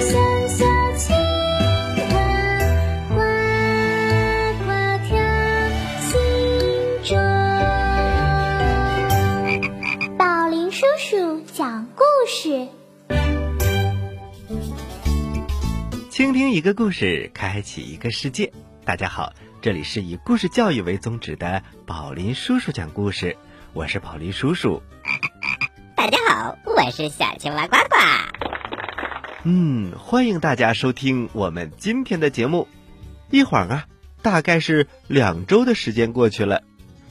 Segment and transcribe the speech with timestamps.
[0.00, 0.64] 小小
[0.96, 2.10] 青蛙
[3.08, 3.14] 呱
[4.58, 4.68] 呱
[5.06, 5.16] 跳
[6.10, 6.12] 青
[7.16, 7.20] 蛙
[10.18, 12.68] 宝林叔叔讲故事
[16.10, 18.52] 倾听一个故事开启一个世界。
[18.84, 19.32] 大家好
[19.62, 23.36] 这里是以故事教育为宗旨的宝林叔叔讲故事。
[23.72, 24.82] 我是宝林叔叔。
[25.96, 28.53] 大家好我是小青蛙呱呱。
[29.46, 32.66] 嗯，欢迎大家收听我们今天的节目。
[33.30, 33.84] 一会儿啊，
[34.22, 36.62] 大概是两周的时间过去了，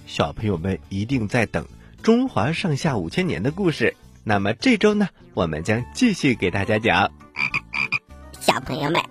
[0.08, 1.67] 小朋友们一定在等
[2.02, 3.95] 中华上下五千年的故事。
[4.23, 7.11] 那么这周呢，我们将继续给大家讲。
[8.39, 9.04] 小朋友们，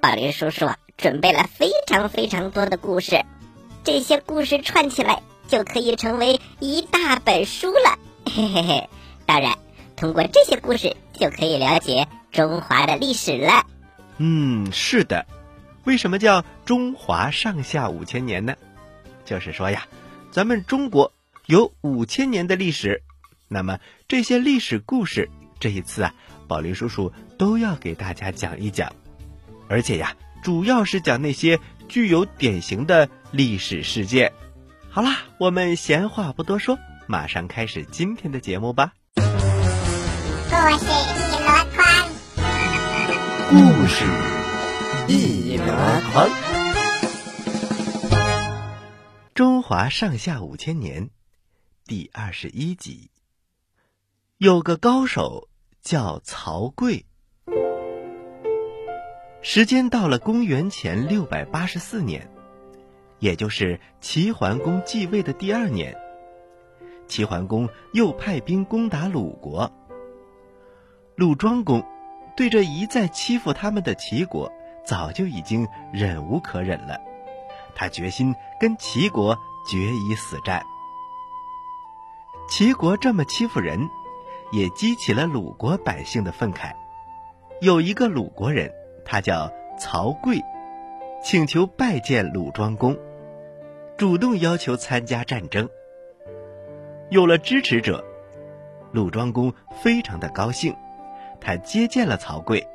[0.00, 3.24] 宝林叔叔准备了非常非常多的故事，
[3.84, 8.00] 这些故事串起来就可以成为一大本书了。
[8.26, 8.88] 嘿嘿嘿！
[9.26, 9.56] 当然，
[9.94, 13.64] 通过这些故事就可以了解中华的历史了。
[14.18, 15.24] 嗯，是的。
[15.84, 18.56] 为什么叫中华上下五千年呢？
[19.24, 19.86] 就是说呀，
[20.30, 21.12] 咱们中国
[21.46, 23.02] 有五千年的历史，
[23.48, 26.14] 那么这些历史故事，这一次啊。
[26.46, 28.92] 宝林叔叔都要给大家讲一讲，
[29.68, 34.32] 而且呀，主要是讲那些具有典型的历史事件。
[34.90, 38.92] 好啦，我们闲话不多说，马上开始今天的节目吧。
[43.54, 44.04] 故事
[45.06, 45.64] 一箩
[46.10, 46.28] 筐。
[49.32, 51.10] 中华上下五千年，
[51.84, 53.12] 第二十一集，
[54.38, 55.48] 有个高手。
[55.80, 57.04] 叫曹刿。
[59.42, 62.28] 时间到了公元前六百八十四年，
[63.18, 65.94] 也就是齐桓公继位的第二年，
[67.06, 69.70] 齐桓公又派兵攻打鲁国。
[71.16, 71.84] 鲁庄公
[72.36, 74.52] 对这一再欺负他们的齐国，
[74.84, 77.00] 早就已经忍无可忍了，
[77.74, 80.62] 他决心跟齐国决一死战。
[82.48, 83.88] 齐国这么欺负人。
[84.52, 86.72] 也激起了鲁国百姓的愤慨。
[87.60, 88.70] 有一个鲁国人，
[89.04, 90.40] 他叫曹刿，
[91.24, 92.96] 请求拜见鲁庄公，
[93.96, 95.68] 主动要求参加战争。
[97.10, 98.04] 有了支持者，
[98.92, 99.52] 鲁庄公
[99.82, 100.76] 非常的高兴，
[101.40, 102.66] 他接见了曹刿。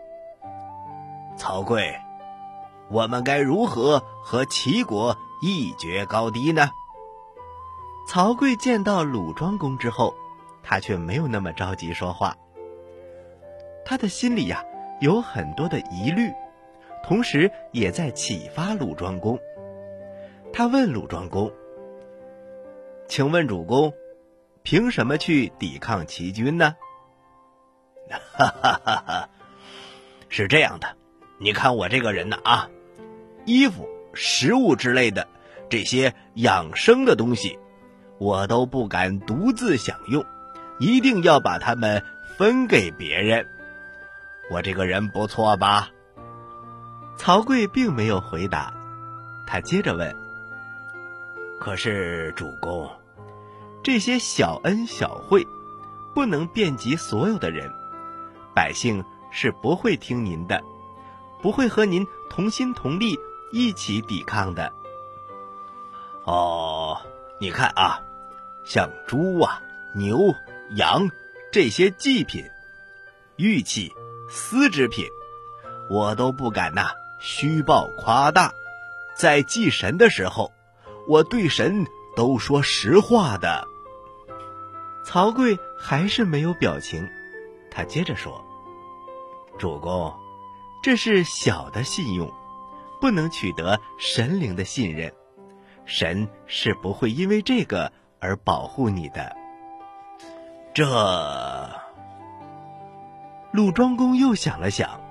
[1.37, 1.95] 曹刿，
[2.89, 6.69] 我们该如何和齐国一决高低呢？
[8.07, 10.13] 曹刿见到鲁庄公之后。
[10.61, 12.37] 他却没有那么着急说话，
[13.85, 14.63] 他的心里呀
[14.99, 16.31] 有很多的疑虑，
[17.01, 19.39] 同时也在启发鲁庄公。
[20.53, 21.51] 他问鲁庄公
[23.07, 23.93] ：“请问主公，
[24.61, 26.75] 凭什么去抵抗齐军呢？”
[28.09, 29.29] 哈哈哈哈
[30.29, 30.95] 是这样的，
[31.37, 32.69] 你看我这个人呢啊，
[33.45, 35.27] 衣服、食物之类的
[35.69, 37.57] 这些养生的东西，
[38.17, 40.25] 我都不敢独自享用。
[40.79, 42.03] 一定要把它们
[42.37, 43.45] 分给别人。
[44.49, 45.89] 我这个人不错吧？
[47.17, 48.73] 曹刿并没有回答，
[49.45, 50.15] 他接着问
[51.59, 52.89] ：“可是主公，
[53.83, 55.45] 这些小恩小惠
[56.15, 57.69] 不能遍及所有的人，
[58.53, 60.63] 百姓是不会听您的，
[61.41, 63.17] 不会和您同心同力
[63.51, 64.71] 一起抵抗的。”
[66.25, 66.97] 哦，
[67.39, 68.01] 你看啊，
[68.65, 69.61] 像猪啊、
[69.95, 70.33] 牛。
[70.75, 71.09] 羊
[71.51, 72.45] 这些祭品、
[73.37, 73.91] 玉器、
[74.29, 75.07] 丝织品，
[75.89, 78.53] 我都不敢呐虚报夸大。
[79.15, 80.53] 在祭神的时候，
[81.07, 83.67] 我对神都说实话的。
[85.03, 87.09] 曹刿还是没有表情，
[87.71, 88.45] 他接着说
[89.59, 90.11] ：“主公，
[90.81, 92.31] 这是小的信用，
[93.01, 95.13] 不能取得神灵的信任，
[95.85, 99.35] 神是不会因为这个而保护你的。”
[100.73, 100.85] 这，
[103.51, 105.01] 鲁庄公又想了想。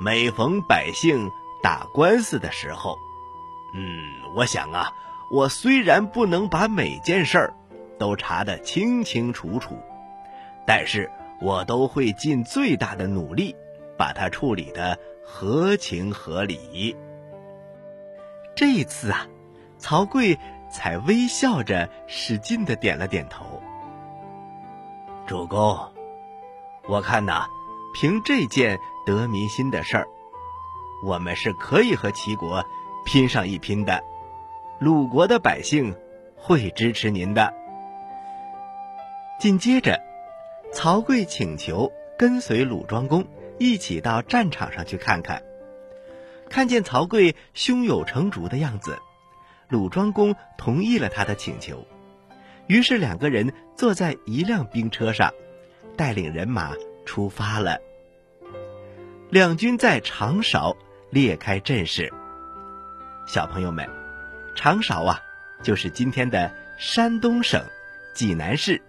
[0.00, 1.30] 每逢百姓
[1.62, 2.96] 打官司的时候，
[3.74, 4.92] 嗯，我想啊，
[5.30, 7.54] 我虽然不能把每件事儿
[7.98, 9.76] 都查得清清楚楚，
[10.66, 11.10] 但是
[11.40, 13.54] 我都会尽最大的努力
[13.96, 16.96] 把它处理的合情合理。
[18.54, 19.26] 这一次啊，
[19.78, 20.38] 曹刿
[20.70, 23.62] 才微笑着使劲的点了点头。
[25.26, 25.78] 主公，
[26.88, 27.46] 我看呐，
[27.94, 30.08] 凭这件得民心的事儿，
[31.04, 32.64] 我们是可以和齐国
[33.04, 34.02] 拼上一拼的。
[34.80, 35.94] 鲁国的百姓
[36.36, 37.54] 会支持您的。
[39.38, 40.00] 紧接着，
[40.72, 43.26] 曹刿请求跟随鲁庄公
[43.58, 45.42] 一起到战场上去看看。
[46.50, 48.98] 看见曹刿胸有成竹的样子，
[49.68, 51.86] 鲁庄公同意了他的请求。
[52.66, 55.32] 于是两个人坐在一辆兵车上，
[55.96, 56.72] 带领人马
[57.04, 57.78] 出发了。
[59.30, 60.76] 两军在长勺
[61.10, 62.12] 列开阵势。
[63.26, 63.88] 小朋友们，
[64.54, 65.20] 长勺啊，
[65.62, 67.62] 就是今天的山东省
[68.14, 68.80] 济南市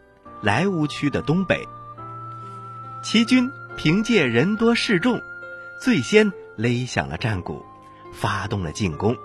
[0.42, 1.68] 莱芜区的东北。
[3.02, 5.22] 齐军凭借人多势众，
[5.82, 7.66] 最先勒响了战鼓，
[8.14, 9.16] 发动了进攻。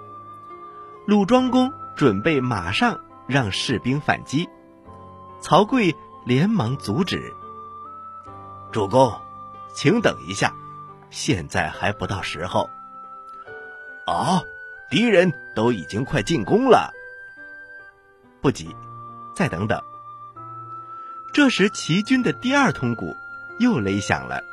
[1.07, 4.49] 鲁庄公准备马上让士兵反击，
[5.41, 5.95] 曹刿
[6.25, 7.33] 连忙阻止
[8.73, 9.13] ：“主公，
[9.75, 10.55] 请等一下，
[11.11, 12.71] 现在还不到时候。”
[14.07, 14.43] 啊，
[14.91, 16.93] 敌人都已经快进攻了。
[18.41, 18.75] 不急，
[19.35, 19.83] 再等等。
[21.35, 23.17] 这时，齐军的第二通鼓
[23.59, 24.45] 又擂响了，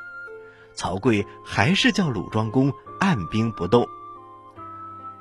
[0.74, 3.88] 曹刿还是叫鲁庄公按兵不动。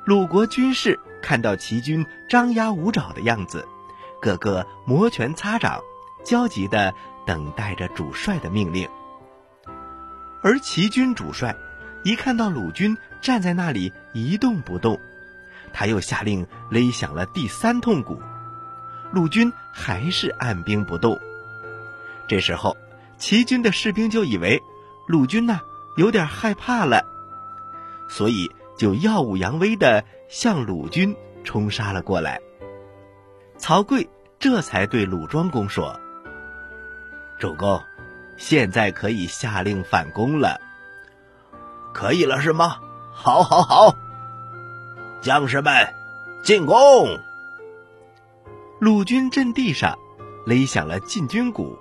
[0.07, 3.69] 鲁国军士看到齐军张牙舞爪的样子，
[4.23, 5.83] 个个摩拳擦掌，
[6.25, 6.95] 焦急地
[7.27, 8.89] 等待着主帅的命令。
[10.43, 11.55] 而齐军主帅
[12.05, 14.99] 一看到鲁军站在那里一动不动，
[15.75, 18.19] 他又下令擂响了第三通鼓，
[19.13, 21.21] 鲁军还是按兵不动。
[22.31, 22.77] 这时候，
[23.19, 24.63] 齐军的士兵就以为
[25.09, 25.61] 鲁军呐
[25.97, 27.05] 有点害怕了，
[28.09, 28.49] 所以。
[28.81, 32.41] 就耀武扬威的向鲁军冲杀了过来。
[33.59, 36.01] 曹刿这才对鲁庄公说
[37.39, 37.79] ：“主公，
[38.39, 40.59] 现在可以下令反攻了。
[41.93, 42.79] 可以了是吗？
[43.13, 43.95] 好，好，好！
[45.21, 45.93] 将士们，
[46.43, 47.21] 进攻！”
[48.81, 49.99] 鲁军阵地上
[50.47, 51.79] 擂响了进军鼓，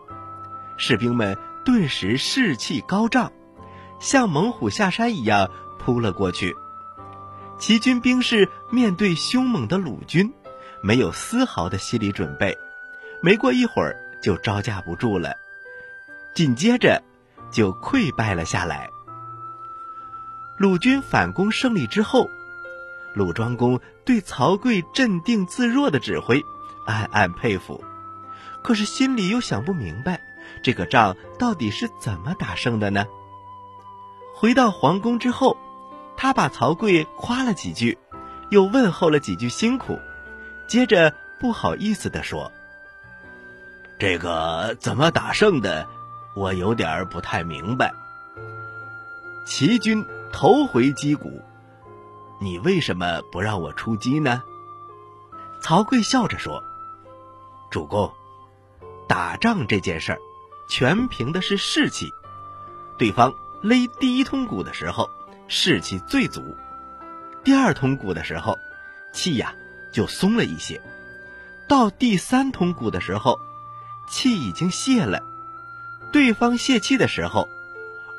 [0.79, 3.33] 士兵们顿时士气高涨，
[3.99, 6.55] 像猛虎下山一样扑了过去。
[7.59, 10.33] 齐军兵士面对凶猛的鲁军，
[10.81, 12.57] 没有丝毫的心理准备，
[13.21, 15.35] 没过一会儿就招架不住了，
[16.33, 17.03] 紧接着
[17.51, 18.89] 就溃败了下来。
[20.57, 22.29] 鲁军反攻胜利之后，
[23.13, 26.41] 鲁庄公对曹刿镇定自若的指挥
[26.85, 27.83] 暗暗佩服，
[28.63, 30.21] 可是心里又想不明白，
[30.63, 33.05] 这个仗到底是怎么打胜的呢？
[34.35, 35.57] 回到皇宫之后。
[36.21, 37.97] 他把曹刿夸了几句，
[38.49, 39.97] 又问候了几句辛苦，
[40.67, 42.51] 接着不好意思地说
[43.97, 45.87] ：“这个怎么打胜的，
[46.35, 47.93] 我有点不太明白。
[49.45, 51.41] 齐军头回击鼓，
[52.41, 54.44] 你为什么不让我出击呢？”
[55.63, 56.61] 曹刿笑着说
[57.71, 58.11] ：“主公，
[59.07, 60.19] 打仗这件事儿，
[60.69, 62.14] 全凭的是士气。
[62.97, 65.09] 对方勒第一通鼓的时候。”
[65.52, 66.56] 士气最足，
[67.44, 68.56] 第二通鼓的时候，
[69.11, 69.56] 气呀
[69.92, 70.80] 就松了一些；
[71.68, 73.40] 到第三通鼓的时候，
[74.07, 75.23] 气已经泄了。
[76.11, 77.49] 对方泄气的时候，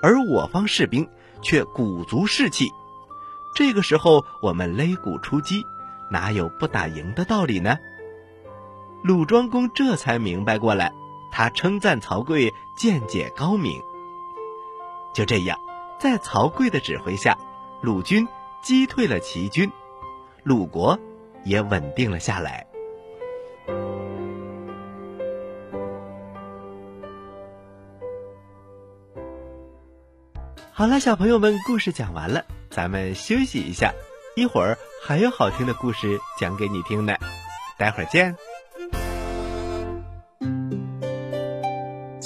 [0.02, 1.09] 而我方士兵
[1.40, 2.69] 却鼓足士气，
[3.54, 5.64] 这个时候我们擂鼓出击，
[6.11, 7.78] 哪有不打赢的道理呢？
[9.04, 10.92] 鲁庄公这才明白过来，
[11.30, 13.82] 他称赞曹刿见解高明。
[15.14, 15.58] 就这样。
[15.99, 17.37] 在曹刿的指挥下，
[17.82, 18.26] 鲁军
[18.62, 19.70] 击退了齐军，
[20.42, 20.99] 鲁国
[21.44, 22.66] 也稳定了下来。
[30.72, 33.92] 好了，小朋友们，故事讲完了，咱们休息一下，
[34.37, 37.14] 一会儿还有好听的故事讲给你听呢，
[37.76, 38.34] 待会儿见。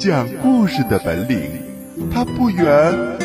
[0.00, 1.38] 讲故事的本领。
[2.10, 2.64] 他不远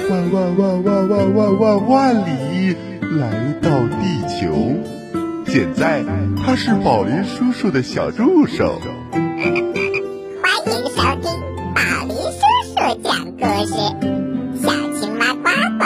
[0.10, 2.76] 万万万万万万万万里
[3.18, 4.76] 来到地球，
[5.48, 6.04] 现在
[6.36, 8.78] 他是宝林叔叔的小助手。
[9.14, 9.24] 欢
[10.66, 11.32] 迎收听
[11.74, 11.80] 宝
[12.10, 13.72] 林叔叔讲故事，
[14.62, 15.48] 小青蛙呱
[15.80, 15.86] 呱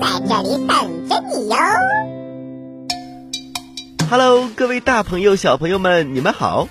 [0.00, 1.54] 在这里等着你哟。
[4.10, 6.66] Hello，各位大朋友小朋友们，你们好！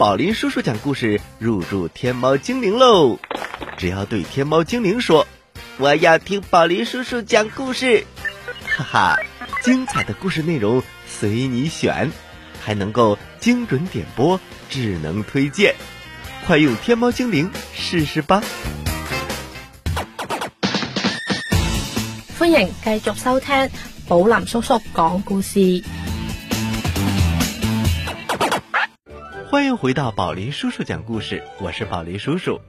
[0.00, 3.18] 宝林叔叔讲故事入驻天猫精灵喽。
[3.76, 5.26] 只要对天猫精灵说
[5.76, 8.06] ：“我要听宝林叔叔讲故事。”
[8.64, 9.16] 哈哈，
[9.62, 12.10] 精彩的故事内容随你选，
[12.62, 14.40] 还能够精准点播、
[14.70, 15.74] 智能推荐，
[16.46, 18.42] 快用天猫精灵试试吧！
[22.38, 23.70] 欢迎继续收听
[24.08, 25.84] 宝林叔叔讲故事。
[29.60, 32.62] 欢迎回到宝林叔叔讲故事，我是宝林叔叔。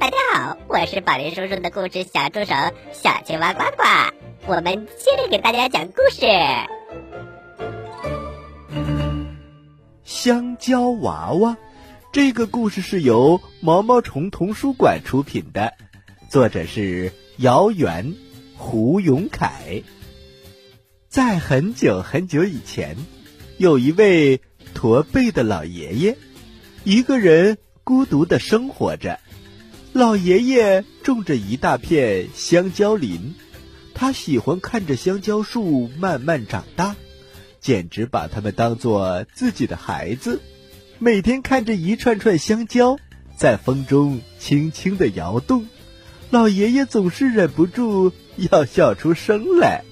[0.00, 2.54] 大家好，我是宝林叔叔的故事小助手
[2.94, 3.84] 小青蛙呱呱，
[4.46, 6.26] 我们接着给大家讲故事。
[10.04, 11.58] 香蕉娃娃，
[12.12, 15.74] 这个故事是由毛毛虫童书馆出品的，
[16.30, 18.14] 作者是姚元、
[18.56, 19.82] 胡永凯。
[21.10, 22.96] 在很久很久以前，
[23.58, 24.40] 有一位
[24.78, 26.16] 驼背的老爷爷，
[26.84, 29.18] 一个人孤独的生活着。
[29.92, 33.34] 老爷爷种着一大片香蕉林，
[33.92, 36.94] 他喜欢看着香蕉树慢慢长大。
[37.60, 40.40] 简直把他们当做自己的孩子，
[41.00, 43.00] 每天看着一串串香蕉
[43.36, 45.66] 在风中轻轻的摇动，
[46.30, 49.82] 老爷爷总是忍不住要笑出声来。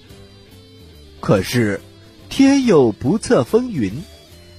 [1.18, 1.80] 可是，
[2.28, 3.92] 天有不测风云，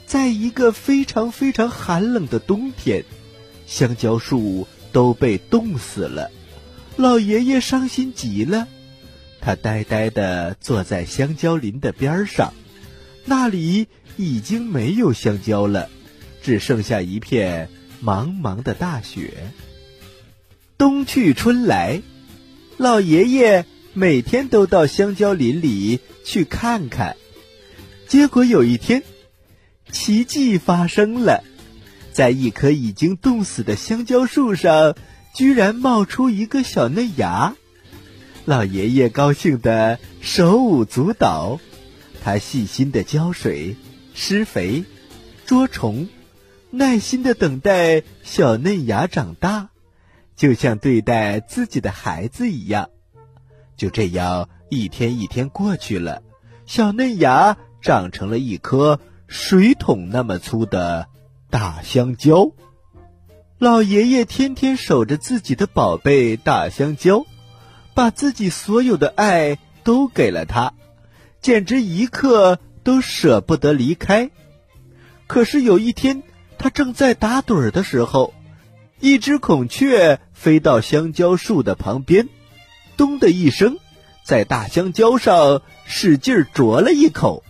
[0.07, 3.03] 在一个非常非常寒冷的冬天，
[3.67, 6.31] 香蕉树都被冻死了，
[6.95, 8.69] 老爷爷伤心极了，
[9.41, 12.53] 他呆呆的坐在香蕉林的边上。
[13.25, 15.89] 那里已经没有香蕉了，
[16.41, 17.69] 只剩下一片
[18.01, 19.51] 茫茫的大雪。
[20.77, 22.01] 冬去春来，
[22.77, 27.17] 老爷爷每天都到香蕉林里去看看。
[28.07, 29.03] 结果有一天，
[29.91, 31.43] 奇迹发生了，
[32.13, 34.95] 在一棵已经冻死的香蕉树上，
[35.33, 37.55] 居然冒出一个小嫩芽。
[38.45, 41.59] 老爷爷高兴的手舞足蹈。
[42.23, 43.77] 他细心的浇水、
[44.13, 44.83] 施肥、
[45.45, 46.09] 捉虫，
[46.71, 49.69] 耐心的等待小嫩芽长大，
[50.35, 52.89] 就像对待自己的孩子一样。
[53.77, 56.21] 就这样，一天一天过去了，
[56.65, 61.07] 小嫩芽长成了一颗水桶那么粗的
[61.49, 62.51] 大香蕉。
[63.59, 67.25] 老爷爷天天守着自己的宝贝大香蕉，
[67.93, 70.73] 把自己所有的爱都给了他。
[71.41, 74.31] 简直一刻都舍不得离开。
[75.27, 76.23] 可是有一天，
[76.57, 78.33] 他正在打盹儿的时候，
[78.99, 82.29] 一只孔雀飞到香蕉树的旁边，
[82.95, 83.77] 咚的一声，
[84.23, 87.43] 在大香蕉上使劲啄了一口。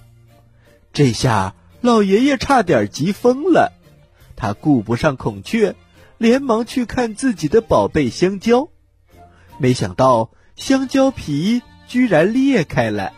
[0.92, 3.74] 这下老爷爷差点急疯了，
[4.36, 5.76] 他顾不上孔雀，
[6.18, 8.70] 连忙去看自己的宝贝香蕉。
[9.60, 13.14] 没想到香蕉皮居然裂开了。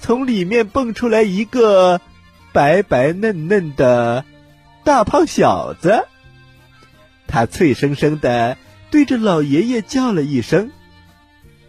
[0.00, 2.00] 从里面蹦出来一个
[2.52, 4.24] 白白嫩嫩的
[4.82, 6.08] 大胖小子，
[7.28, 8.56] 他脆生生的
[8.90, 10.72] 对着老爷爷叫了一声：“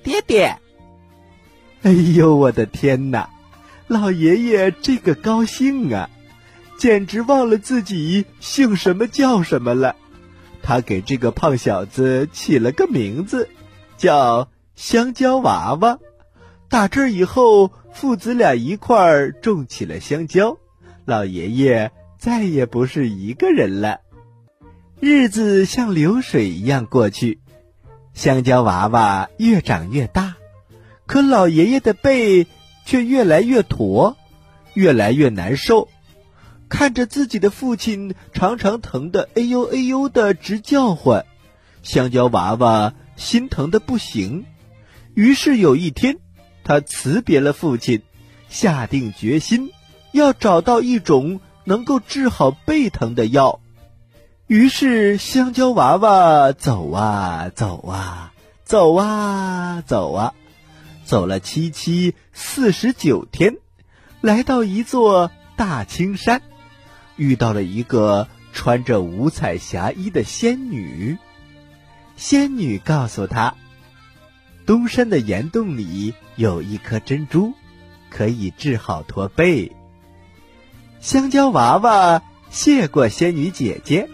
[0.01, 0.57] 爹爹！”
[1.83, 3.29] 哎呦，我的天哪！
[3.87, 6.09] 老爷爷这个高兴啊，
[6.77, 9.95] 简直忘了自己姓什么叫什么了。
[10.61, 13.49] 他给这个胖小子起了个名字，
[13.97, 15.99] 叫香蕉娃娃。
[16.69, 17.71] 打这以后。
[17.93, 20.57] 父子俩一块儿种起了香蕉，
[21.05, 23.99] 老爷爷再也不是一个人了。
[24.99, 27.39] 日子像流水一样过去，
[28.15, 30.37] 香蕉娃娃越长越大，
[31.05, 32.47] 可老爷爷的背
[32.83, 34.17] 却越来越驼，
[34.73, 35.87] 越来越难受。
[36.73, 41.27] 看着自己的父亲常常疼得哎呦哎呦的直叫唤，
[41.83, 44.45] 香蕉娃娃心疼的不行。
[45.13, 46.17] 于是有一天。
[46.65, 48.01] 他辞别了父亲，
[48.47, 49.71] 下定决心
[50.13, 53.59] 要找到一种能够治好背疼的药。
[54.47, 58.31] 于是，香蕉娃娃走啊走啊
[58.63, 60.33] 走啊走啊，
[61.03, 63.57] 走了七七四十九天，
[64.21, 66.41] 来到一座大青山，
[67.15, 71.17] 遇到了一个穿着五彩霞衣的仙女。
[72.15, 73.55] 仙女告诉他。
[74.65, 77.53] 东山的岩洞里有一颗珍珠，
[78.09, 79.75] 可以治好驼背。
[81.01, 84.07] 香蕉娃娃谢过仙女姐姐，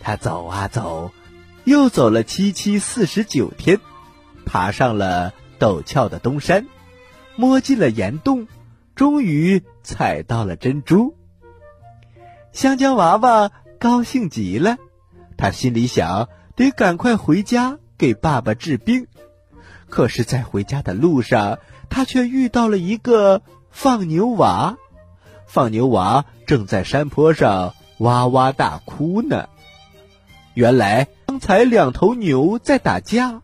[0.00, 1.12] 他走啊走，
[1.64, 3.80] 又走了七七四十九天，
[4.44, 6.66] 爬上了陡峭的东山，
[7.36, 8.48] 摸进了岩洞，
[8.94, 11.16] 终于采到了珍珠。
[12.56, 14.78] 香蕉娃娃高兴极了，
[15.36, 19.08] 他心里想：得赶快回家给爸爸治病。
[19.90, 21.58] 可是，在回家的路上，
[21.90, 24.78] 他却遇到了一个放牛娃。
[25.46, 29.50] 放牛娃正在山坡上哇哇大哭呢。
[30.54, 33.42] 原来，刚才两头牛在打架，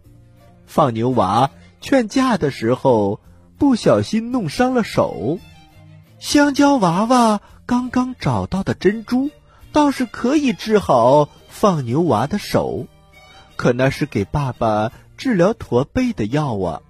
[0.64, 1.50] 放牛娃
[1.82, 3.20] 劝架的时候
[3.58, 5.38] 不小心弄伤了手。
[6.18, 9.30] 香蕉娃娃刚刚找到的珍珠，
[9.72, 12.86] 倒是可以治好放牛娃的手，
[13.56, 16.82] 可那是给爸爸治疗驼背的药啊。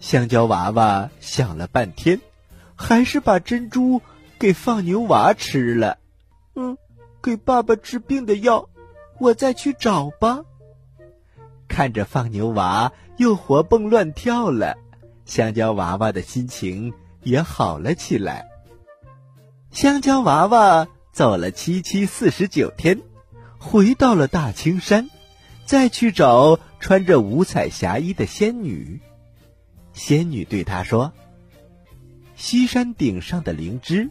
[0.00, 2.20] 香蕉娃娃想了半天，
[2.74, 4.00] 还是把珍珠
[4.38, 5.98] 给放牛娃吃了。
[6.54, 6.76] 嗯，
[7.22, 8.68] 给爸爸治病的药，
[9.18, 10.40] 我再去找吧。
[11.68, 14.76] 看着放牛娃又活蹦乱跳了，
[15.24, 18.48] 香蕉娃娃的心情也好了起来。
[19.72, 23.00] 香蕉娃娃走了七七四十九天，
[23.58, 25.08] 回到了大青山，
[25.64, 29.00] 再去找穿着五彩霞衣的仙女。
[29.94, 31.14] 仙女对他说
[32.36, 34.10] ：“西山顶上的灵芝，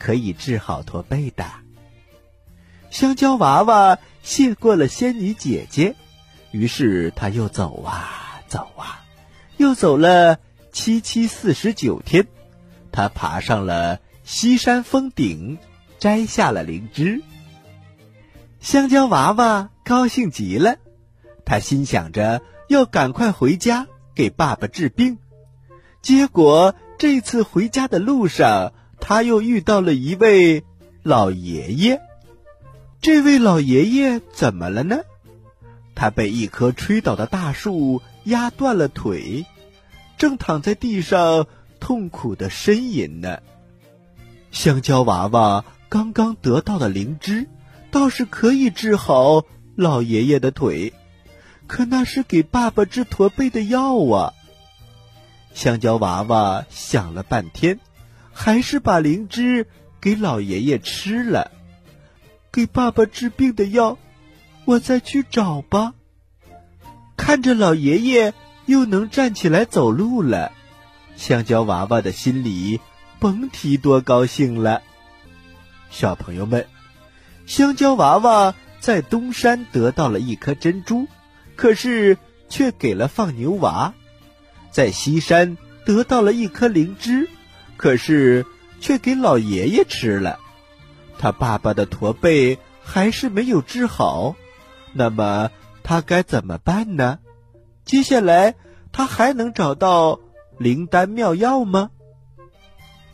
[0.00, 1.44] 可以治好驼背的。”
[2.90, 5.94] 香蕉娃娃谢过了仙女姐姐，
[6.50, 9.04] 于是他又走啊走啊，
[9.58, 10.40] 又走了
[10.72, 12.26] 七七四十九天，
[12.90, 15.56] 他爬上了西山峰顶，
[15.98, 17.22] 摘下了灵芝。
[18.60, 20.76] 香蕉娃娃高兴极了，
[21.46, 25.16] 他心想着要赶快回家给爸爸治病。
[26.02, 30.62] 结果这次回家的路上，他又遇到了一位
[31.02, 32.02] 老爷爷。
[33.00, 34.98] 这位老爷爷怎么了呢？
[35.94, 39.46] 他被一棵吹倒的大树压断了腿，
[40.18, 41.46] 正躺在地上
[41.80, 43.38] 痛苦的呻吟呢。
[44.50, 47.46] 香蕉娃娃刚刚得到的灵芝，
[47.90, 49.44] 倒是可以治好
[49.76, 50.92] 老爷爷的腿，
[51.66, 54.32] 可那是给爸爸治驼背的药啊。
[55.54, 57.80] 香蕉娃娃想了半天，
[58.32, 59.66] 还是把灵芝
[60.00, 61.50] 给老爷爷吃了。
[62.50, 63.98] 给爸爸治病的药，
[64.64, 65.94] 我再去找吧。
[67.16, 68.32] 看着老爷爷
[68.66, 70.52] 又能站起来走路了，
[71.16, 72.80] 香蕉娃娃的心里
[73.20, 74.82] 甭提多高兴了。
[75.90, 76.66] 小朋友们，
[77.46, 81.08] 香蕉娃娃在东山得到了一颗珍珠，
[81.56, 83.94] 可是却给了放牛娃；
[84.70, 87.28] 在西山得到了一颗灵芝，
[87.76, 88.46] 可是
[88.80, 90.38] 却给老爷爷吃了。
[91.18, 94.36] 他爸爸的驼背还是没有治好，
[94.92, 95.50] 那么
[95.82, 97.18] 他该怎么办呢？
[97.84, 98.54] 接下来
[98.92, 100.20] 他还能找到
[100.58, 101.90] 灵丹妙药吗？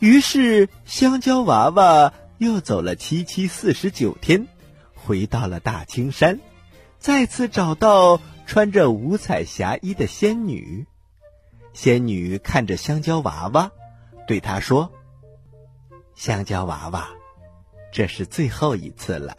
[0.05, 4.47] 于是香蕉娃娃又走了七七四十九天，
[4.93, 6.39] 回到了大青山，
[6.99, 10.85] 再次找到穿着五彩霞衣的仙女。
[11.73, 13.71] 仙女看着香蕉娃娃，
[14.27, 14.91] 对他说
[16.13, 17.09] ：“香蕉娃娃。”
[17.91, 19.37] 这是最后一次了，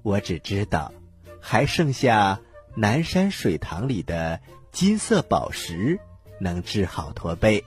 [0.00, 0.94] 我只知道
[1.38, 2.40] 还剩下
[2.76, 6.00] 南山水塘里的金色宝石
[6.40, 7.66] 能治好驼背。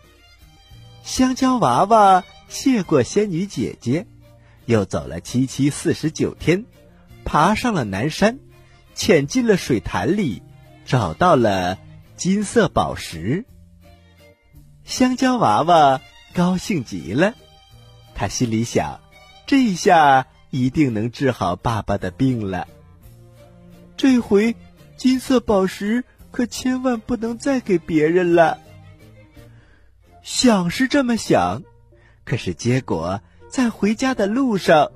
[1.05, 4.07] 香蕉娃娃谢过仙女姐姐，
[4.65, 6.65] 又走了七七四十九天，
[7.23, 8.39] 爬上了南山，
[8.95, 10.41] 潜进了水潭里，
[10.83, 11.77] 找到了
[12.17, 13.45] 金色宝石。
[14.83, 16.01] 香蕉娃娃
[16.33, 17.35] 高兴极了，
[18.15, 18.99] 他心里想。
[19.45, 22.67] 这下一定能治好爸爸的病了。
[23.95, 24.55] 这回
[24.97, 28.57] 金色宝石可千万不能再给别人了。
[30.25, 31.61] 想是这么想，
[32.23, 34.91] 可是结果在回家的路上，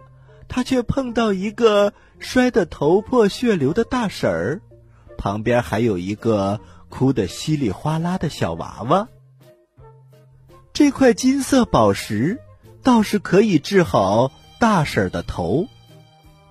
[0.47, 4.61] 他却碰到一个摔得头破血流的大婶儿，
[5.19, 9.07] 旁边还有一个哭得稀里哗啦的小娃娃。
[10.73, 12.39] 这块金色宝石
[12.81, 14.31] 倒是可以治好。
[14.59, 15.67] 大婶儿的头，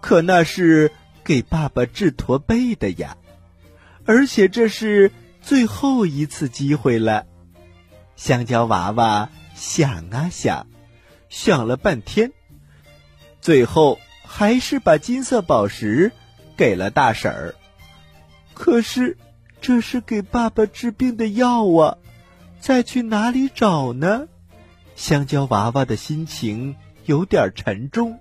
[0.01, 0.93] 可那是
[1.25, 3.19] 给爸爸治驼背的呀，
[4.07, 5.11] 而且这是
[5.43, 7.27] 最后一次机会了。
[8.19, 10.67] 香蕉娃娃想啊想，
[11.31, 12.33] 想了半天，
[13.41, 16.13] 最后还是把金色宝石
[16.57, 17.55] 给了大婶儿。
[18.53, 19.17] 可是
[19.63, 21.97] 这是给爸爸治病的药啊，
[22.61, 24.29] 再去哪里找呢？
[24.97, 26.77] 香蕉娃娃的心情。
[27.05, 28.19] 有点沉重。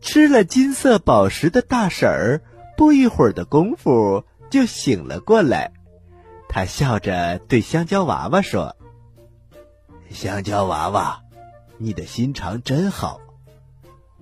[0.00, 2.40] 吃了金色宝石的大婶儿，
[2.76, 5.72] 不一会儿的功夫就醒了过来。
[6.48, 8.76] 他笑着对香蕉娃娃说
[10.10, 11.22] ：“香蕉娃娃，
[11.76, 13.20] 你的心肠真好。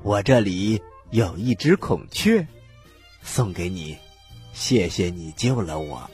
[0.02, 2.46] 我这里有一只孔雀，
[3.22, 3.96] 送给你，
[4.52, 6.10] 谢谢你救了我。”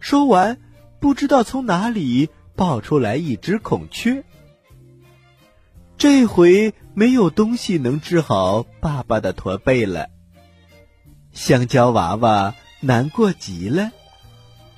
[0.00, 0.58] 说完，
[1.00, 4.24] 不知道从哪里抱出来一只孔雀。
[5.96, 10.10] 这回没有东西能治好爸爸的驼背了。
[11.32, 13.90] 香蕉娃娃难过极了，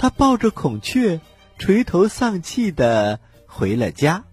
[0.00, 1.20] 他抱着孔雀
[1.58, 4.24] 垂头丧气的回了家，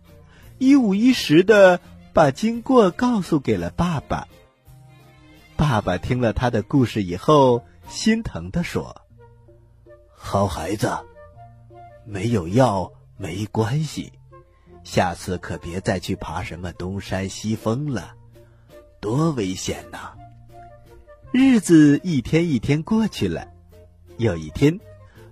[0.59, 1.81] 一五一十的
[2.13, 4.29] 把经过告诉给了爸爸。
[5.57, 9.01] 爸爸听了他的故事以后，心疼的说
[10.15, 10.89] ：“好孩子，
[12.05, 14.13] 没有药没关系，
[14.85, 18.15] 下次可别再去爬什么东山西峰了，
[19.01, 20.13] 多危险呐！”
[21.33, 23.49] 日子一天一天过去了，
[24.15, 24.79] 有一天，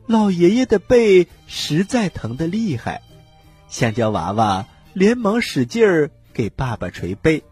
[0.08, 3.02] 老爷爷的背实在疼得厉害，
[3.68, 7.44] 香蕉娃娃连忙使劲儿给爸爸捶背。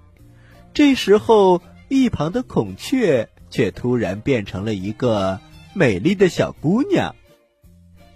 [0.74, 5.39] 这时候，一旁的孔雀却突然变成了一个
[5.74, 7.16] 美丽的小姑娘。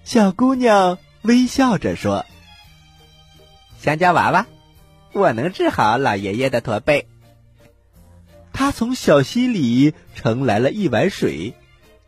[0.04, 2.26] 小姑娘微笑着说
[3.80, 4.47] ：“香蕉娃娃，
[5.13, 7.08] 我能治好老爷爷的驼背。”
[8.54, 11.54] 她从小溪里盛来了一碗水，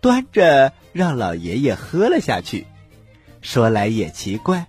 [0.01, 2.65] 端着让老爷爷喝了下去。
[3.41, 4.67] 说来也奇怪，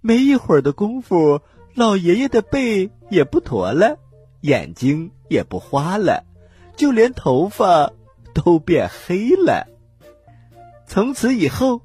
[0.00, 1.40] 没一会儿的功夫，
[1.74, 3.98] 老爷爷的背也不驼了，
[4.40, 6.24] 眼睛也不花了。
[6.76, 7.92] 就连头发
[8.34, 9.66] 都变黑了。
[10.86, 11.82] 从此以后，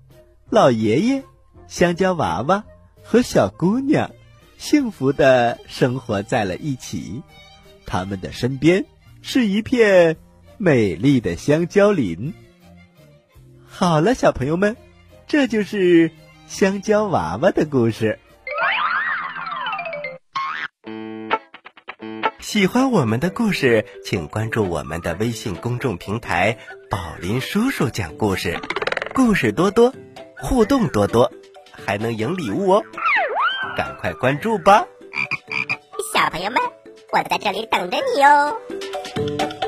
[0.49, 1.23] 老爷爷、
[1.67, 2.63] 香蕉娃娃
[3.01, 4.11] 和小姑娘
[4.57, 7.23] 幸福的生活在了一起。
[7.85, 8.85] 他们的身边
[9.21, 10.17] 是一片
[10.57, 12.33] 美丽的香蕉林。
[13.75, 14.77] 好了，小朋友们，
[15.25, 16.11] 这就是
[16.45, 18.19] 香蕉娃娃的故事。
[22.39, 28.59] 喜欢我们的故事，请关注我们的微信公众平台“宝林叔叔讲故事”，
[29.15, 29.91] 故事多多，
[30.37, 31.31] 互动多多，
[31.71, 32.83] 还能赢礼物哦！
[33.75, 34.85] 赶快关注吧！
[36.13, 36.61] 小朋友们，
[37.11, 39.62] 我在这里等着你哦。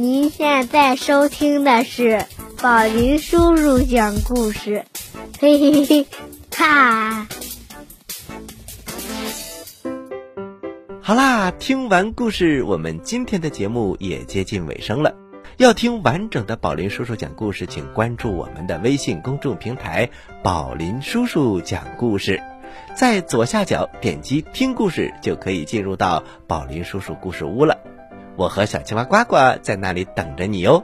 [0.00, 2.24] 您现在收听的是
[2.62, 4.86] 宝林叔叔讲故事，
[5.38, 6.06] 嘿嘿嘿，
[6.50, 7.28] 哈。
[11.02, 15.14] 好啦，听完故事，我们今天的节目也接近尾声了。
[15.58, 20.08] 要听完整的宝林叔叔讲故事，请关注我们的微信公众平台
[20.42, 22.42] “宝林叔叔讲故事”。
[22.96, 27.76] 在左下角点击听故事，就可以进入到宝林叔叔故事屋了。
[28.36, 30.82] 我和小青蛙呱呱在那里等着你哦。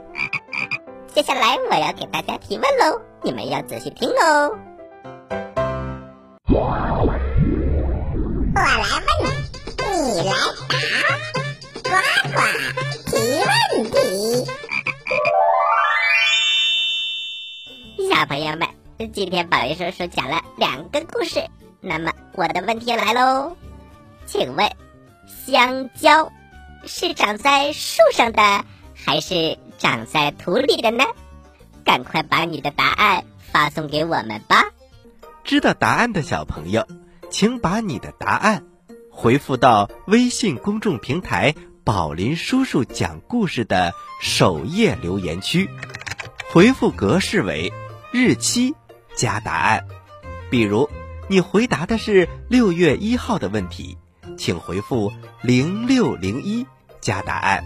[1.07, 4.57] 接下来我要给大家提问喽，你们要仔细听哦。
[6.49, 7.77] 我来问你。
[9.89, 10.33] 你来
[11.83, 11.89] 答，呱
[12.33, 12.37] 呱
[13.05, 13.11] 提
[13.43, 13.49] 问
[13.91, 13.95] 题。
[18.09, 18.67] 小朋友们，
[19.11, 21.43] 今天宝林叔叔讲了两个故事，
[21.81, 23.55] 那么我的问题来喽，
[24.25, 24.69] 请问
[25.45, 26.31] 香蕉
[26.87, 31.03] 是长在树上的，还是长在土里的呢？
[31.83, 34.65] 赶快把你的答案发送给我们吧！
[35.43, 36.87] 知道答案的小朋友，
[37.29, 38.63] 请把你的答案。
[39.11, 45.69] 回复到微信公众平台“宝林叔叔讲故事”的首页留言区，
[46.51, 47.71] 回复格式为
[48.11, 48.75] 日期
[49.15, 49.85] 加答案。
[50.49, 50.89] 比如，
[51.27, 53.97] 你回答的是六月一号的问题，
[54.37, 56.65] 请回复零六零一
[57.07, 57.63] 加答案。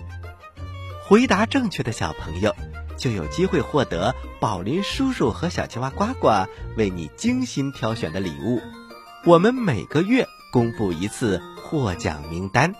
[1.07, 2.55] 回答正确的小朋友
[2.95, 6.45] 就有机会获得宝林叔叔和小青蛙呱呱
[6.77, 8.61] 为你精心挑选的礼物。
[9.25, 10.27] 我们每个月。
[10.53, 12.75] 公布一次获奖名单，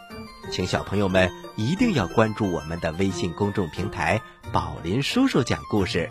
[0.52, 4.22] 请小朋友们一定要关注我们的微信公众平台
[4.52, 6.10] “宝林叔叔讲故事”，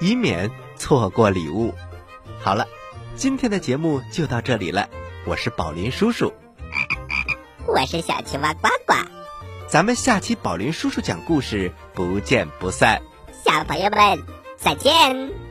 [0.00, 1.74] 以免错过礼物。
[2.40, 2.68] 好了，
[3.16, 4.88] 今天的节目就到这里了，
[5.24, 6.32] 我是宝林叔叔，
[7.66, 8.94] 我是小青蛙呱呱，
[9.68, 13.02] 咱们下期宝林叔叔讲故事不见不散，
[13.44, 14.24] 小朋友们
[14.56, 15.45] 再见。